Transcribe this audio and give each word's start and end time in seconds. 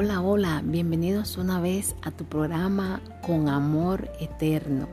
Hola, 0.00 0.20
hola, 0.20 0.62
bienvenidos 0.64 1.38
una 1.38 1.60
vez 1.60 1.96
a 2.02 2.12
tu 2.12 2.24
programa 2.24 3.02
Con 3.20 3.48
Amor 3.48 4.08
Eterno. 4.20 4.86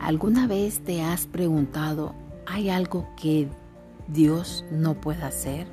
¿Alguna 0.00 0.48
vez 0.48 0.80
te 0.80 1.02
has 1.02 1.28
preguntado, 1.28 2.12
¿hay 2.46 2.68
algo 2.68 3.08
que 3.16 3.46
Dios 4.08 4.64
no 4.72 5.00
puede 5.00 5.22
hacer? 5.22 5.68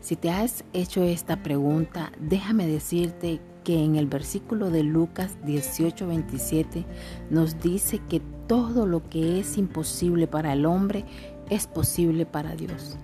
Si 0.00 0.16
te 0.16 0.30
has 0.30 0.64
hecho 0.72 1.04
esta 1.04 1.44
pregunta, 1.44 2.10
déjame 2.18 2.66
decirte 2.66 3.40
que 3.62 3.84
en 3.84 3.94
el 3.94 4.08
versículo 4.08 4.68
de 4.70 4.82
Lucas 4.82 5.36
18:27 5.46 6.84
nos 7.30 7.60
dice 7.60 8.00
que 8.08 8.20
todo 8.48 8.86
lo 8.86 9.08
que 9.08 9.38
es 9.38 9.56
imposible 9.56 10.26
para 10.26 10.52
el 10.52 10.66
hombre 10.66 11.04
es 11.48 11.68
posible 11.68 12.26
para 12.26 12.56
Dios. 12.56 12.96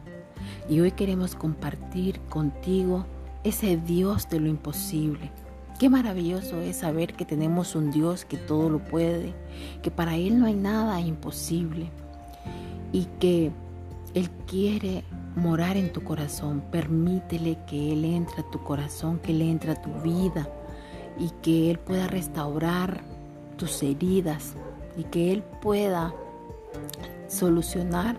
Y 0.69 0.81
hoy 0.81 0.91
queremos 0.91 1.37
compartir 1.37 2.19
contigo 2.23 3.07
ese 3.45 3.77
Dios 3.77 4.29
de 4.29 4.41
lo 4.41 4.49
imposible. 4.49 5.31
Qué 5.79 5.89
maravilloso 5.89 6.61
es 6.61 6.79
saber 6.79 7.15
que 7.15 7.25
tenemos 7.25 7.77
un 7.77 7.93
Dios 7.93 8.25
que 8.25 8.37
todo 8.37 8.69
lo 8.69 8.79
puede, 8.81 9.33
que 9.83 9.91
para 9.91 10.17
Él 10.17 10.41
no 10.41 10.47
hay 10.47 10.55
nada 10.55 11.01
imposible 11.01 11.91
y 12.93 13.05
que 13.21 13.53
Él 14.15 14.29
quiere 14.47 15.05
morar 15.37 15.77
en 15.77 15.93
tu 15.93 16.03
corazón. 16.03 16.63
Permítele 16.73 17.59
que 17.67 17.93
Él 17.93 18.05
entre 18.05 18.41
a 18.41 18.51
tu 18.51 18.63
corazón, 18.65 19.21
que 19.21 19.31
Él 19.31 19.43
entre 19.43 19.73
a 19.73 19.81
tu 19.81 19.91
vida 20.03 20.49
y 21.17 21.31
que 21.43 21.71
Él 21.71 21.79
pueda 21.79 22.09
restaurar 22.09 23.03
tus 23.57 23.83
heridas 23.83 24.55
y 24.97 25.05
que 25.05 25.33
Él 25.33 25.45
pueda 25.63 26.13
solucionar 27.29 28.17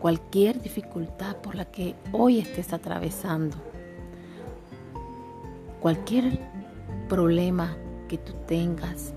cualquier 0.00 0.60
dificultad 0.60 1.36
por 1.36 1.54
la 1.54 1.64
que 1.64 1.94
hoy 2.12 2.38
estés 2.38 2.72
atravesando. 2.72 3.56
Cualquier 5.80 6.40
problema 7.08 7.76
que 8.08 8.18
tú 8.18 8.32
tengas 8.46 9.14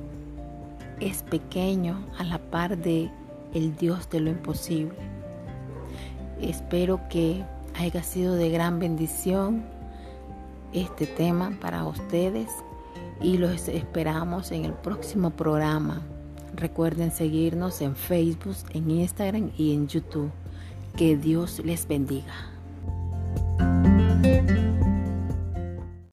es 1.00 1.24
pequeño 1.24 2.06
a 2.18 2.24
la 2.24 2.38
par 2.38 2.78
de 2.78 3.10
el 3.54 3.76
Dios 3.76 4.10
de 4.12 4.20
lo 4.20 4.30
imposible. 4.30 4.96
Espero 6.40 7.02
que 7.10 7.44
haya 7.80 8.04
sido 8.04 8.36
de 8.36 8.50
gran 8.50 8.80
bendición 8.80 9.64
este 10.74 11.08
tema 11.08 11.58
para 11.60 11.84
ustedes 11.86 12.50
y 13.22 13.38
los 13.38 13.68
esperamos 13.68 14.52
en 14.52 14.66
el 14.66 14.74
próximo 14.74 15.32
programa. 15.32 16.02
Recuerden 16.56 17.12
seguirnos 17.12 17.82
en 17.82 17.96
Facebook, 17.96 18.56
en 18.74 18.92
Instagram 18.92 19.52
y 19.58 19.74
en 19.74 19.88
YouTube. 19.88 20.32
Que 20.96 21.16
Dios 21.16 21.62
les 21.64 21.88
bendiga. 21.88 22.34